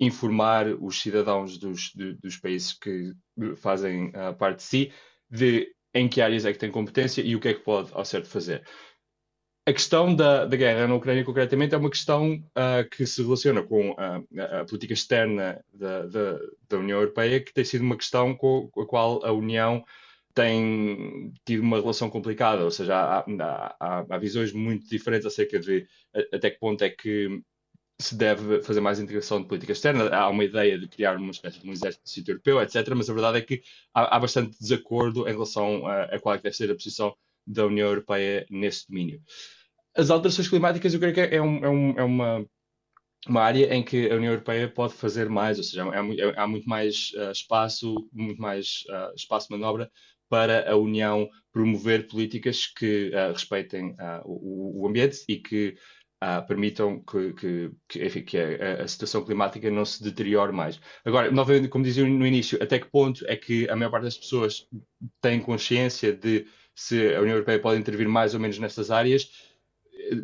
informar 0.01 0.67
os 0.81 1.01
cidadãos 1.01 1.59
dos, 1.59 1.93
de, 1.95 2.15
dos 2.15 2.37
países 2.37 2.73
que 2.73 3.13
fazem 3.57 4.09
uh, 4.09 4.35
parte 4.37 4.59
de 4.59 4.63
si 4.65 4.93
de 5.31 5.75
em 5.95 6.09
que 6.09 6.21
áreas 6.21 6.45
é 6.45 6.53
que 6.53 6.59
tem 6.59 6.71
competência 6.71 7.23
e 7.23 7.37
o 7.37 7.41
que 7.41 7.49
é 7.49 7.55
que 7.55 7.61
pode, 7.61 7.91
ao 7.93 8.05
certo, 8.05 8.29
fazer. 8.29 8.67
A 9.67 9.73
questão 9.73 10.15
da, 10.15 10.45
da, 10.45 10.57
guerra 10.57 10.87
na 10.87 10.95
Ucrânia, 10.95 11.25
concretamente, 11.25 11.75
é 11.75 11.79
uma 11.79 11.89
questão 11.89 12.35
uh, 12.35 12.89
que 12.91 13.07
se 13.07 13.23
relaciona 13.23 13.63
com 13.63 13.95
a, 13.97 14.61
a 14.61 14.65
política 14.65 14.93
externa 14.93 15.65
da, 15.73 16.05
da, 16.07 16.39
da, 16.69 16.79
União 16.79 16.99
Europeia, 16.99 17.41
que 17.41 17.55
tem 17.55 17.65
sido 17.65 17.83
uma 17.83 17.97
questão 17.97 18.37
com, 18.37 18.69
com, 18.71 18.83
a 18.83 18.87
qual 18.87 19.25
a 19.25 19.33
União 19.33 19.83
tem 20.35 21.33
tido 21.47 21.63
uma 21.63 21.81
relação 21.81 22.11
complicada, 22.11 22.65
ou 22.65 22.71
seja, 22.71 22.95
há, 22.95 23.25
há, 23.81 24.05
há 24.11 24.19
visões 24.19 24.53
muito 24.53 24.87
diferentes 24.87 25.25
acerca 25.25 25.59
de 25.61 25.87
até 26.33 26.51
que 26.51 26.59
ponto 26.59 26.83
é 26.83 26.91
que 26.91 27.41
se 28.01 28.17
deve 28.17 28.61
fazer 28.63 28.81
mais 28.81 28.99
integração 28.99 29.41
de 29.41 29.49
política 29.49 29.73
externa. 29.73 30.09
Há 30.09 30.29
uma 30.29 30.45
ideia 30.45 30.79
de 30.79 30.89
criar 30.89 31.17
uma 31.17 31.31
espécie 31.31 31.61
de 31.61 31.69
um 31.69 31.73
exército 31.73 32.31
europeu, 32.31 32.61
etc., 32.61 32.89
mas 32.97 33.09
a 33.09 33.13
verdade 33.13 33.39
é 33.39 33.41
que 33.41 33.63
há, 33.95 34.17
há 34.17 34.21
bastante 34.21 34.59
desacordo 34.59 35.29
em 35.29 35.33
relação 35.33 35.87
a, 35.87 36.03
a 36.05 36.21
qual 36.21 36.35
é 36.35 36.39
deve 36.39 36.57
ser 36.57 36.71
a 36.71 36.75
posição 36.75 37.15
da 37.47 37.67
União 37.67 37.89
Europeia 37.89 38.47
nesse 38.51 38.89
domínio. 38.89 39.23
As 39.97 40.11
alterações 40.11 40.49
climáticas, 40.49 40.93
eu 40.93 41.01
creio 41.01 41.15
que 41.15 41.21
é, 41.21 41.41
um, 41.41 41.65
é, 41.65 41.69
um, 41.69 41.99
é 41.99 42.03
uma 42.03 42.47
uma 43.29 43.43
área 43.43 43.75
em 43.75 43.83
que 43.83 44.11
a 44.11 44.17
União 44.17 44.33
Europeia 44.33 44.69
pode 44.69 44.95
fazer 44.95 45.29
mais, 45.29 45.59
ou 45.59 45.65
seja, 45.65 45.85
há, 45.85 46.43
há 46.43 46.47
muito 46.47 46.69
mais 46.69 47.11
uh, 47.15 47.31
espaço, 47.31 47.95
muito 48.13 48.41
mais 48.41 48.85
uh, 48.89 49.15
espaço 49.15 49.49
de 49.49 49.57
manobra 49.57 49.91
para 50.29 50.71
a 50.71 50.77
União 50.77 51.29
promover 51.53 52.07
políticas 52.07 52.67
que 52.67 53.11
uh, 53.11 53.33
respeitem 53.33 53.95
o, 54.25 54.83
o, 54.83 54.89
ambiente 54.89 55.25
e 55.29 55.37
que 55.37 55.75
permitam 56.47 57.01
que, 57.03 57.33
que, 57.35 57.71
que, 57.89 58.05
enfim, 58.05 58.23
que 58.23 58.39
a, 58.39 58.83
a, 58.83 58.89
situação 58.89 59.25
climática 59.25 59.71
não 59.71 59.85
se 59.85 60.03
deteriore 60.03 60.53
mais. 60.53 60.81
Agora, 61.05 61.31
novamente, 61.31 61.69
como 61.69 61.85
dizia 61.85 62.07
no 62.07 62.27
início, 62.27 62.59
até 62.63 62.79
que 62.79 62.87
ponto 62.91 63.25
é 63.27 63.37
que 63.37 63.69
a 63.69 63.77
maior 63.77 63.91
parte 63.91 64.05
das 64.05 64.17
pessoas 64.17 64.67
tem 65.21 65.41
consciência 65.41 66.13
de 66.13 66.47
se 66.75 67.15
a 67.15 67.21
União 67.21 67.35
Europeia 67.35 67.61
pode 67.61 67.81
intervir 67.81 68.09
mais 68.09 68.35
ou 68.35 68.41
menos 68.41 68.59
nestas 68.59 68.91
áreas? 68.91 69.29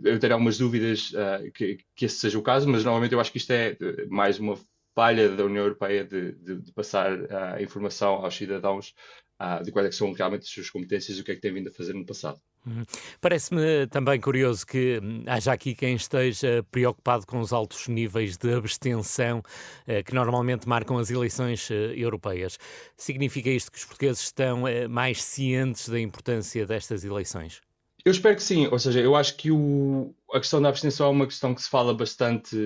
eu 0.04 0.18
tenho 0.18 0.32
algumas 0.34 0.58
dúvidas 0.58 1.10
uh, 1.12 1.50
que, 1.52 1.78
que, 1.94 2.04
esse 2.04 2.16
seja 2.16 2.38
o 2.38 2.42
caso, 2.42 2.68
mas 2.68 2.84
normalmente 2.84 3.12
eu 3.12 3.20
acho 3.20 3.32
que 3.32 3.38
isto 3.38 3.50
é 3.52 3.76
mais 4.08 4.38
uma 4.38 4.58
falha 4.94 5.28
da 5.28 5.44
União 5.44 5.64
Europeia 5.64 6.04
de, 6.04 6.32
de, 6.32 6.60
de 6.60 6.72
passar 6.72 7.12
a 7.32 7.56
uh, 7.56 7.62
informação 7.62 8.14
aos 8.14 8.36
cidadãos 8.36 8.94
uh, 9.40 9.62
de 9.62 9.72
quais 9.72 9.88
é 9.88 9.92
são 9.92 10.12
realmente 10.12 10.42
as 10.42 10.50
suas 10.50 10.70
competências 10.70 11.16
e 11.16 11.20
o 11.20 11.24
que 11.24 11.32
é 11.32 11.34
que 11.34 11.40
tem 11.40 11.52
vindo 11.52 11.68
a 11.68 11.72
fazer 11.72 11.94
no 11.94 12.04
passado. 12.04 12.40
Uhum. 12.66 12.84
Parece-me 13.20 13.86
também 13.86 14.20
curioso 14.20 14.66
que 14.66 15.00
hum, 15.02 15.24
haja 15.26 15.52
aqui 15.52 15.74
quem 15.74 15.94
esteja 15.94 16.64
preocupado 16.70 17.26
com 17.26 17.40
os 17.40 17.52
altos 17.52 17.88
níveis 17.88 18.36
de 18.36 18.52
abstenção 18.52 19.42
eh, 19.86 20.02
que 20.02 20.14
normalmente 20.14 20.68
marcam 20.68 20.98
as 20.98 21.10
eleições 21.10 21.70
eh, 21.70 21.94
europeias. 21.96 22.58
Significa 22.96 23.48
isto 23.48 23.72
que 23.72 23.78
os 23.78 23.84
portugueses 23.84 24.22
estão 24.24 24.68
eh, 24.68 24.86
mais 24.86 25.22
cientes 25.22 25.88
da 25.88 25.98
importância 25.98 26.66
destas 26.66 27.02
eleições? 27.02 27.62
Eu 28.04 28.12
espero 28.12 28.36
que 28.36 28.42
sim, 28.42 28.66
ou 28.66 28.78
seja, 28.78 29.00
eu 29.00 29.14
acho 29.14 29.36
que 29.36 29.50
o, 29.50 30.14
a 30.32 30.38
questão 30.38 30.60
da 30.60 30.68
abstenção 30.70 31.08
é 31.08 31.10
uma 31.10 31.26
questão 31.26 31.54
que 31.54 31.62
se 31.62 31.68
fala 31.68 31.92
bastante, 31.92 32.56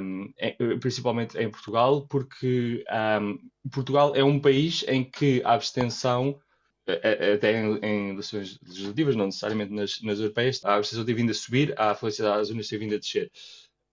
um, 0.00 0.32
principalmente 0.80 1.36
em 1.36 1.50
Portugal, 1.50 2.06
porque 2.08 2.82
um, 3.20 3.38
Portugal 3.70 4.14
é 4.16 4.24
um 4.24 4.40
país 4.40 4.82
em 4.88 5.04
que 5.04 5.42
a 5.44 5.52
abstenção, 5.52 6.38
até 6.86 7.60
em, 7.60 7.78
em 7.82 8.10
eleições 8.10 8.58
legislativas, 8.66 9.16
não 9.16 9.26
necessariamente 9.26 9.72
nas, 9.72 10.00
nas 10.02 10.18
europeias, 10.18 10.64
a 10.64 10.76
abstenção 10.76 11.04
tem 11.04 11.14
vindo 11.14 11.30
a 11.30 11.34
subir, 11.34 11.74
a 11.78 11.90
afluência 11.90 12.34
às 12.34 12.50
urnas 12.50 12.68
tem 12.68 12.78
vindo 12.78 12.94
a 12.94 12.98
descer. 12.98 13.30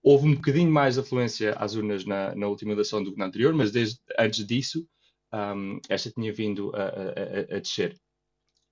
Houve 0.02 0.28
um 0.28 0.34
bocadinho 0.34 0.70
mais 0.70 0.98
afluência 0.98 1.52
às 1.54 1.74
urnas 1.74 2.04
na, 2.04 2.34
na 2.34 2.48
última 2.48 2.72
eleição 2.72 3.02
do 3.02 3.12
que 3.12 3.18
na 3.18 3.26
anterior, 3.26 3.54
mas 3.54 3.70
desde 3.70 4.00
antes 4.18 4.46
disso, 4.46 4.86
um, 5.32 5.78
esta 5.88 6.10
tinha 6.10 6.32
vindo 6.32 6.74
a, 6.74 6.82
a, 6.82 7.56
a 7.56 7.60
descer. 7.60 7.94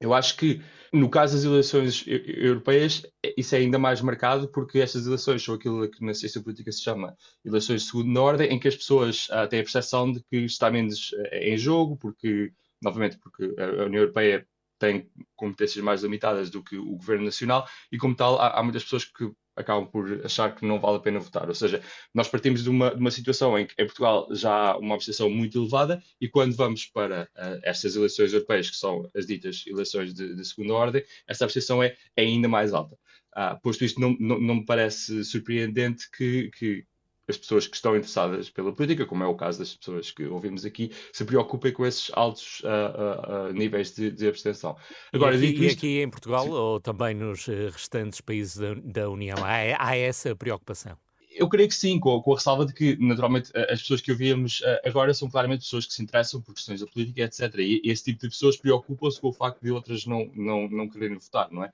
Eu 0.01 0.15
acho 0.15 0.37
que, 0.37 0.63
no 0.93 1.11
caso 1.11 1.35
das 1.35 1.45
eleições 1.45 2.05
europeias, 2.07 3.03
isso 3.37 3.55
é 3.57 3.59
ainda 3.59 3.81
mais 3.81 4.01
marcado 4.01 4.49
porque 4.49 4.79
estas 4.79 5.07
eleições 5.07 5.43
são 5.43 5.57
aquilo 5.57 5.91
que 5.91 6.05
na 6.05 6.15
ciência 6.15 6.41
política 6.41 6.71
se 6.71 6.83
chama 6.83 7.17
eleições 7.45 7.83
de 7.83 7.89
segunda 7.89 8.21
ordem, 8.23 8.49
em 8.49 8.61
que 8.61 8.69
as 8.69 8.77
pessoas 8.77 9.29
uh, 9.29 9.49
têm 9.49 9.59
a 9.59 9.65
percepção 9.65 10.13
de 10.13 10.23
que 10.31 10.37
está 10.45 10.71
menos 10.71 11.11
uh, 11.13 11.35
em 11.35 11.59
jogo, 11.59 11.97
porque, 11.97 12.53
novamente, 12.83 13.19
porque 13.19 13.55
a 13.61 13.85
União 13.85 14.03
Europeia 14.03 14.47
tem 14.79 15.11
competências 15.35 15.83
mais 15.85 16.03
limitadas 16.03 16.51
do 16.51 16.63
que 16.63 16.77
o 16.77 16.97
governo 16.97 17.25
nacional 17.25 17.69
e, 17.91 17.99
como 17.99 18.15
tal, 18.15 18.41
há, 18.41 18.59
há 18.59 18.63
muitas 18.63 18.85
pessoas 18.85 19.05
que 19.05 19.31
acabam 19.59 19.87
por 19.91 20.25
achar 20.25 20.55
que 20.55 20.65
não 20.65 20.81
vale 20.81 20.99
a 20.99 21.01
pena 21.01 21.19
votar. 21.19 21.49
Ou 21.49 21.55
seja, 21.55 21.83
nós 22.15 22.29
partimos 22.29 22.63
de 22.63 22.71
uma, 22.71 22.91
de 22.91 23.01
uma 23.01 23.11
situação 23.11 23.59
em 23.59 23.67
que 23.67 23.75
em 23.77 23.87
Portugal 23.87 24.29
já 24.31 24.53
há 24.53 24.79
uma 24.79 24.95
abstenção 24.95 25.29
muito 25.29 25.59
elevada 25.59 26.01
e 26.21 26.29
quando 26.29 26.55
vamos 26.55 26.87
para 26.87 27.29
uh, 27.37 27.61
estas 27.65 27.97
eleições 27.97 28.33
europeias, 28.33 28.71
que 28.71 28.77
são 28.77 29.11
as 29.15 29.27
ditas 29.27 29.65
eleições 29.67 30.15
de, 30.15 30.35
de 30.35 30.45
segunda 30.45 30.75
ordem, 30.75 31.03
essa 31.27 31.45
abstenção 31.45 31.83
é, 31.83 31.97
é 32.17 32.23
ainda 32.23 32.49
mais 32.49 32.73
alta. 32.73 32.97
Uh, 33.37 33.61
posto 33.61 33.85
isto, 33.85 34.01
não, 34.01 34.17
não, 34.19 34.41
não, 34.41 34.55
me 34.57 34.65
parece 34.65 35.25
surpreendente 35.25 36.09
que, 36.11 36.51
que 36.57 36.85
as 37.29 37.37
pessoas 37.37 37.67
que 37.67 37.77
estão 37.77 37.95
interessadas 37.95 38.49
pela 38.49 38.73
política, 38.73 39.05
como 39.05 39.23
é 39.23 39.27
o 39.27 39.35
caso 39.35 39.59
das 39.59 39.75
pessoas 39.75 40.11
que 40.11 40.25
ouvimos 40.25 40.65
aqui, 40.65 40.91
se 41.13 41.25
preocupem 41.25 41.73
com 41.73 41.85
esses 41.85 42.11
altos 42.15 42.61
uh, 42.61 42.67
uh, 42.67 43.51
uh, 43.51 43.53
níveis 43.53 43.95
de, 43.95 44.11
de, 44.11 44.27
abstenção. 44.27 44.77
Agora, 45.13 45.37
e 45.37 45.39
aqui, 45.39 45.49
isto... 45.49 45.63
e 45.63 45.69
aqui 45.69 46.01
em 46.01 46.09
Portugal 46.09 46.45
Sim. 46.45 46.51
ou 46.51 46.81
também 46.81 47.15
nos 47.15 47.47
eh, 47.49 47.69
restantes 47.71 48.21
países 48.21 48.57
da, 48.57 48.75
da 48.83 49.11
União, 49.11 49.37
há, 49.45 49.89
há, 49.89 49.97
essa 49.97 50.35
preocupação? 50.35 50.97
Eu 51.31 51.49
creio 51.49 51.69
que 51.69 51.75
sim, 51.75 52.01
com, 52.01 52.21
com, 52.21 52.33
a 52.33 52.35
ressalva 52.35 52.67
de 52.67 52.73
que, 52.73 52.97
naturalmente, 52.97 53.53
as 53.71 53.81
pessoas 53.81 54.01
que 54.01 54.11
ouvíamos 54.11 54.61
agora 54.85 55.15
são 55.15 55.31
claramente 55.31 55.61
pessoas 55.61 55.87
que 55.87 55.93
se 55.93 56.03
interessam 56.03 56.43
por 56.43 56.53
questões 56.53 56.81
da 56.81 56.87
política, 56.89 57.23
etc. 57.23 57.55
E 57.59 57.81
esse 57.85 58.03
tipo 58.03 58.23
de 58.23 58.31
pessoas 58.31 58.57
preocupam-se 58.57 59.21
com 59.21 59.29
o 59.29 59.33
facto 59.33 59.63
de 59.63 59.71
outras 59.71 60.05
não, 60.05 60.29
não, 60.35 60.69
não 60.69 60.89
quererem 60.89 61.17
votar, 61.17 61.49
não 61.53 61.63
é? 61.63 61.73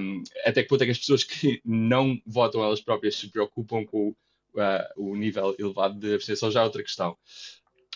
Um, 0.00 0.22
até 0.46 0.62
que 0.62 0.68
ponto 0.70 0.80
é 0.82 0.86
que 0.86 0.92
as 0.92 0.98
pessoas 0.98 1.22
que 1.22 1.60
não 1.66 2.18
votam 2.24 2.64
elas 2.64 2.80
próprias 2.80 3.16
se 3.16 3.28
preocupam 3.28 3.84
com 3.84 4.14
uh, 4.54 4.84
o 4.96 5.16
nível 5.16 5.54
elevado 5.58 5.98
de 5.98 6.14
abstenção 6.14 6.50
já 6.50 6.60
é 6.60 6.64
outra 6.64 6.82
questão. 6.82 7.16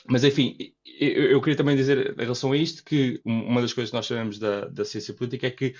Mas, 0.06 0.24
enfim, 0.24 0.56
eu, 0.84 1.32
eu, 1.32 1.40
queria 1.40 1.56
também 1.56 1.76
dizer 1.76 2.14
em 2.18 2.22
relação 2.22 2.52
a 2.52 2.56
isto 2.56 2.84
que 2.84 3.20
uma 3.24 3.60
das 3.60 3.72
coisas 3.72 3.90
que 3.90 3.96
nós 3.96 4.06
sabemos 4.06 4.38
da, 4.38 4.66
da 4.66 4.84
ciência 4.84 5.12
política 5.12 5.46
é 5.46 5.50
que 5.50 5.74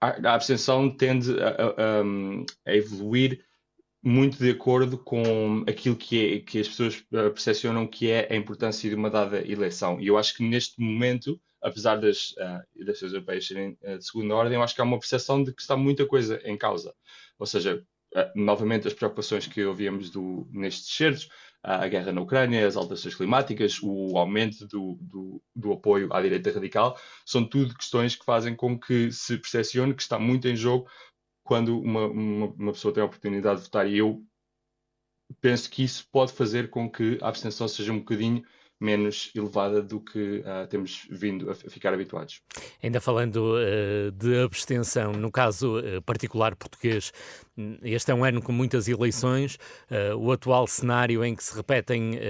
a, 0.00 0.30
a 0.30 0.34
abstenção 0.34 0.90
tende 0.90 1.32
a, 1.40 1.48
a, 1.48 2.70
a, 2.70 2.76
evoluir 2.76 3.44
muito 4.02 4.38
de 4.38 4.50
acordo 4.50 4.98
com 4.98 5.64
aquilo 5.66 5.96
que, 5.96 6.34
é, 6.34 6.40
que 6.40 6.60
as 6.60 6.68
pessoas 6.68 7.04
ah, 7.12 7.30
percepcionam 7.30 7.86
que 7.86 8.10
é 8.10 8.32
a 8.32 8.36
importância 8.36 8.88
de 8.88 8.94
uma 8.94 9.10
dada 9.10 9.38
eleição. 9.46 10.00
E 10.00 10.06
eu 10.06 10.16
acho 10.16 10.36
que 10.36 10.44
neste 10.44 10.80
momento, 10.80 11.40
apesar 11.60 11.96
das 11.96 12.30
uh, 12.32 12.62
eleições 12.76 13.12
europeias 13.12 13.46
serem 13.46 13.76
uh, 13.82 13.98
de 13.98 14.06
segunda 14.06 14.34
ordem, 14.34 14.54
eu 14.54 14.62
acho 14.62 14.74
que 14.74 14.80
há 14.80 14.84
uma 14.84 14.98
percepção 14.98 15.42
de 15.42 15.52
que 15.52 15.60
está 15.60 15.76
muita 15.76 16.06
coisa 16.06 16.40
em 16.44 16.56
causa. 16.56 16.94
Ou 17.38 17.46
seja, 17.46 17.84
novamente 18.34 18.86
as 18.86 18.94
preocupações 18.94 19.46
que 19.46 19.64
ouvíamos 19.64 20.10
do, 20.10 20.48
nestes 20.50 20.94
certos, 20.94 21.28
a 21.62 21.88
guerra 21.88 22.12
na 22.12 22.20
Ucrânia, 22.20 22.66
as 22.66 22.76
alterações 22.76 23.14
climáticas, 23.14 23.80
o 23.82 24.16
aumento 24.16 24.66
do, 24.68 24.96
do, 25.00 25.42
do, 25.54 25.72
apoio 25.72 26.12
à 26.12 26.22
direita 26.22 26.52
radical, 26.52 26.98
são 27.24 27.44
tudo 27.44 27.74
questões 27.74 28.14
que 28.14 28.24
fazem 28.24 28.54
com 28.54 28.78
que 28.78 29.10
se 29.10 29.36
percepcione 29.36 29.94
que 29.94 30.02
está 30.02 30.18
muito 30.18 30.46
em 30.46 30.54
jogo 30.54 30.88
quando 31.42 31.80
uma, 31.80 32.06
uma, 32.06 32.46
uma 32.46 32.72
pessoa 32.72 32.94
tem 32.94 33.02
a 33.02 33.06
oportunidade 33.06 33.58
de 33.58 33.66
votar. 33.66 33.88
E 33.88 33.98
eu 33.98 34.24
penso 35.40 35.68
que 35.68 35.82
isso 35.82 36.06
pode 36.10 36.32
fazer 36.32 36.70
com 36.70 36.88
que 36.90 37.18
a 37.20 37.28
abstenção 37.28 37.66
seja 37.66 37.92
um 37.92 37.98
bocadinho 37.98 38.44
menos 38.78 39.30
elevada 39.34 39.82
do 39.82 40.00
que 40.00 40.38
uh, 40.40 40.66
temos 40.68 41.06
vindo 41.10 41.50
a 41.50 41.54
ficar 41.54 41.94
habituados. 41.94 42.42
Ainda 42.82 43.00
falando 43.00 43.54
uh, 43.54 44.10
de 44.12 44.38
abstenção, 44.42 45.12
no 45.12 45.30
caso 45.30 45.78
uh, 45.78 46.02
particular 46.02 46.54
português, 46.54 47.12
este 47.82 48.10
é 48.10 48.14
um 48.14 48.22
ano 48.22 48.42
com 48.42 48.52
muitas 48.52 48.86
eleições, 48.86 49.58
o 50.18 50.30
atual 50.30 50.66
cenário 50.66 51.24
em 51.24 51.34
que 51.34 51.42
se 51.42 51.56
repetem 51.56 52.20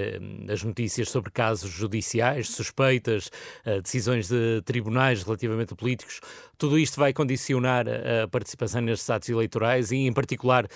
as 0.49 0.63
notícias 0.63 1.11
sobre 1.11 1.33
casos 1.33 1.69
judiciais, 1.69 2.49
suspeitas, 2.49 3.29
decisões 3.83 4.29
de 4.29 4.63
tribunais 4.65 5.25
relativamente 5.25 5.73
a 5.73 5.77
políticos, 5.77 6.21
tudo 6.57 6.79
isto 6.79 7.01
vai 7.01 7.13
condicionar 7.13 7.87
a 7.89 8.29
participação 8.29 8.81
nestes 8.83 9.11
atos 9.11 9.29
eleitorais 9.29 9.91
e, 9.91 9.97
em 9.97 10.13
particular, 10.13 10.69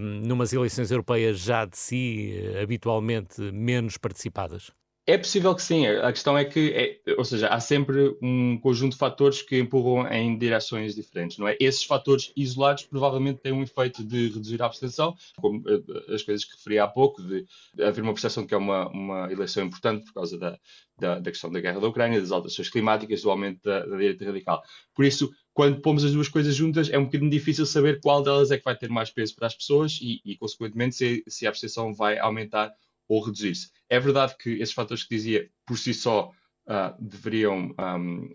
numas 0.00 0.52
eleições 0.52 0.90
europeias 0.90 1.38
já 1.38 1.64
de 1.64 1.78
si 1.78 2.34
habitualmente 2.60 3.40
menos 3.52 3.96
participadas? 3.96 4.72
É 5.06 5.18
possível 5.18 5.54
que 5.54 5.62
sim. 5.62 5.86
A 5.86 6.10
questão 6.10 6.36
é 6.36 6.46
que, 6.46 6.72
é, 7.06 7.14
ou 7.18 7.24
seja, 7.26 7.48
há 7.48 7.60
sempre 7.60 8.16
um 8.22 8.58
conjunto 8.58 8.92
de 8.92 8.98
fatores 8.98 9.42
que 9.42 9.58
empurram 9.58 10.10
em 10.10 10.38
direções 10.38 10.94
diferentes, 10.94 11.36
não 11.36 11.46
é? 11.46 11.54
Esses 11.60 11.84
fatores 11.84 12.32
isolados 12.34 12.84
provavelmente 12.84 13.40
têm 13.40 13.52
um 13.52 13.62
efeito 13.62 14.02
de 14.02 14.28
reduzir 14.28 14.62
a 14.62 14.66
abstenção, 14.66 15.14
como 15.36 15.62
eh, 15.68 16.14
as 16.14 16.22
coisas 16.22 16.46
que 16.46 16.52
referi 16.56 16.78
há 16.78 16.88
pouco, 16.88 17.20
de 17.22 17.44
haver 17.82 18.02
uma 18.02 18.14
percepção 18.14 18.44
de 18.44 18.48
que 18.48 18.54
é 18.54 18.56
uma, 18.56 18.88
uma 18.88 19.30
eleição 19.30 19.66
importante 19.66 20.06
por 20.06 20.14
causa 20.14 20.38
da, 20.38 20.58
da, 20.98 21.18
da, 21.18 21.30
questão 21.30 21.52
da 21.52 21.60
guerra 21.60 21.80
da 21.80 21.88
Ucrânia, 21.88 22.18
das 22.18 22.30
alterações 22.30 22.70
climáticas, 22.70 23.20
do 23.20 23.30
aumento 23.30 23.62
da, 23.62 23.80
da 23.84 23.96
direita 23.98 24.24
radical. 24.24 24.62
Por 24.94 25.04
isso, 25.04 25.30
quando 25.52 25.82
pomos 25.82 26.02
as 26.02 26.12
duas 26.12 26.28
coisas 26.28 26.54
juntas, 26.54 26.88
é 26.88 26.98
um 26.98 27.04
bocadinho 27.04 27.30
difícil 27.30 27.66
saber 27.66 28.00
qual 28.00 28.22
delas 28.22 28.50
é 28.50 28.56
que 28.56 28.64
vai 28.64 28.74
ter 28.74 28.88
mais 28.88 29.10
peso 29.10 29.34
para 29.34 29.48
as 29.48 29.54
pessoas 29.54 29.98
e, 30.00 30.22
e 30.24 30.34
consequentemente, 30.34 30.96
se, 30.96 31.22
se 31.28 31.46
a 31.46 31.50
abstenção 31.50 31.92
vai 31.92 32.18
aumentar 32.18 32.72
ou 33.08 33.22
reduzir-se. 33.22 33.70
É 33.88 33.98
verdade 34.00 34.34
que 34.38 34.50
esses 34.50 34.74
fatores 34.74 35.04
que 35.04 35.14
dizia, 35.14 35.48
por 35.66 35.78
si 35.78 35.92
só, 35.94 36.30
uh, 36.68 36.94
deveriam 36.98 37.74
um, 37.78 38.30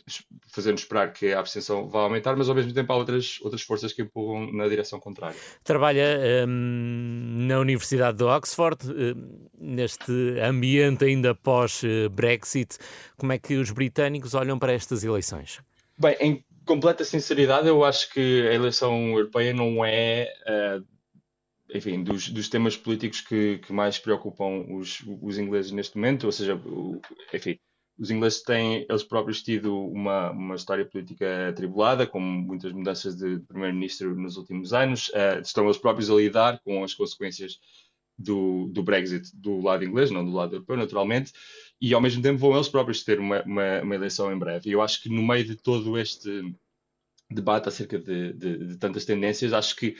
fazer-nos 0.47 0.81
esperar 0.81 1.11
que 1.13 1.31
a 1.33 1.39
abstenção 1.39 1.87
vá 1.87 2.01
aumentar, 2.01 2.35
mas 2.35 2.49
ao 2.49 2.55
mesmo 2.55 2.73
tempo 2.73 2.91
há 2.93 2.95
outras, 2.95 3.39
outras 3.41 3.61
forças 3.61 3.93
que 3.93 4.01
empurram 4.01 4.51
na 4.53 4.67
direção 4.67 4.99
contrária. 4.99 5.37
Trabalha 5.63 6.45
um, 6.47 7.45
na 7.47 7.59
Universidade 7.59 8.17
de 8.17 8.23
Oxford, 8.23 8.85
uh, 8.89 9.49
neste 9.57 10.11
ambiente 10.41 11.05
ainda 11.05 11.35
pós-Brexit. 11.35 12.77
Como 13.17 13.31
é 13.31 13.37
que 13.37 13.55
os 13.55 13.71
britânicos 13.71 14.33
olham 14.33 14.57
para 14.57 14.73
estas 14.73 15.03
eleições? 15.03 15.59
Bem, 15.97 16.15
em 16.19 16.43
completa 16.65 17.03
sinceridade, 17.03 17.67
eu 17.67 17.83
acho 17.83 18.13
que 18.13 18.47
a 18.47 18.53
eleição 18.53 19.17
europeia 19.17 19.53
não 19.53 19.83
é. 19.83 20.31
Uh, 20.47 20.98
enfim, 21.73 22.03
dos, 22.03 22.29
dos 22.29 22.49
temas 22.49 22.75
políticos 22.75 23.21
que, 23.21 23.59
que 23.59 23.71
mais 23.71 23.99
preocupam 23.99 24.65
os, 24.69 25.03
os 25.21 25.37
ingleses 25.37 25.71
neste 25.71 25.95
momento, 25.95 26.25
ou 26.25 26.31
seja, 26.31 26.55
o, 26.55 26.99
enfim, 27.33 27.59
os 27.97 28.09
ingleses 28.09 28.41
têm 28.41 28.85
eles 28.89 29.03
próprios 29.03 29.43
tido 29.43 29.77
uma, 29.77 30.31
uma 30.31 30.55
história 30.55 30.85
política 30.85 31.49
atribulada, 31.49 32.07
com 32.07 32.19
muitas 32.19 32.71
mudanças 32.71 33.15
de 33.15 33.39
primeiro-ministro 33.39 34.15
nos 34.15 34.37
últimos 34.37 34.73
anos, 34.73 35.09
uh, 35.09 35.41
estão 35.41 35.65
eles 35.65 35.77
próprios 35.77 36.09
a 36.09 36.15
lidar 36.15 36.59
com 36.61 36.83
as 36.83 36.93
consequências 36.93 37.59
do, 38.17 38.67
do 38.67 38.83
Brexit 38.83 39.29
do 39.33 39.61
lado 39.61 39.83
inglês, 39.83 40.11
não 40.11 40.25
do 40.25 40.31
lado 40.31 40.55
europeu, 40.55 40.77
naturalmente, 40.77 41.33
e 41.81 41.93
ao 41.93 42.01
mesmo 42.01 42.21
tempo 42.21 42.39
vão 42.39 42.55
eles 42.55 42.69
próprios 42.69 43.03
ter 43.03 43.19
uma, 43.19 43.43
uma, 43.43 43.81
uma 43.81 43.95
eleição 43.95 44.31
em 44.31 44.37
breve. 44.37 44.69
E 44.69 44.73
eu 44.73 44.81
acho 44.81 45.01
que 45.01 45.09
no 45.09 45.25
meio 45.25 45.45
de 45.45 45.55
todo 45.55 45.97
este 45.97 46.53
debate 47.29 47.69
acerca 47.69 47.99
de, 47.99 48.33
de, 48.33 48.67
de 48.67 48.77
tantas 48.77 49.05
tendências, 49.05 49.53
acho 49.53 49.75
que 49.75 49.95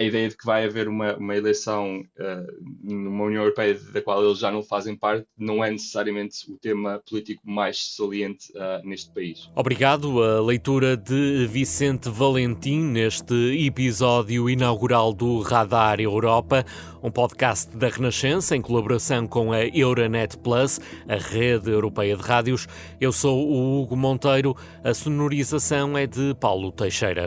a 0.00 0.02
ideia 0.02 0.30
de 0.30 0.36
que 0.36 0.46
vai 0.46 0.64
haver 0.64 0.88
uma, 0.88 1.14
uma 1.16 1.36
eleição 1.36 2.00
uh, 2.00 2.62
numa 2.82 3.24
União 3.24 3.42
Europeia 3.42 3.78
da 3.92 4.00
qual 4.00 4.24
eles 4.24 4.38
já 4.38 4.50
não 4.50 4.62
fazem 4.62 4.96
parte 4.96 5.26
não 5.36 5.62
é 5.62 5.70
necessariamente 5.70 6.50
o 6.50 6.56
tema 6.56 7.02
político 7.06 7.42
mais 7.44 7.94
saliente 7.94 8.50
uh, 8.52 8.88
neste 8.88 9.12
país. 9.12 9.50
Obrigado. 9.54 10.22
A 10.22 10.40
leitura 10.40 10.96
de 10.96 11.46
Vicente 11.46 12.08
Valentim 12.08 12.80
neste 12.80 13.34
episódio 13.66 14.48
inaugural 14.48 15.12
do 15.12 15.40
Radar 15.42 16.00
Europa, 16.00 16.64
um 17.02 17.10
podcast 17.10 17.76
da 17.76 17.88
Renascença 17.88 18.56
em 18.56 18.62
colaboração 18.62 19.26
com 19.26 19.52
a 19.52 19.66
Euronet 19.66 20.38
Plus, 20.38 20.80
a 21.06 21.16
rede 21.16 21.70
europeia 21.70 22.16
de 22.16 22.22
rádios. 22.22 22.66
Eu 22.98 23.12
sou 23.12 23.46
o 23.46 23.82
Hugo 23.82 23.96
Monteiro. 23.96 24.56
A 24.82 24.94
sonorização 24.94 25.98
é 25.98 26.06
de 26.06 26.34
Paulo 26.40 26.72
Teixeira. 26.72 27.26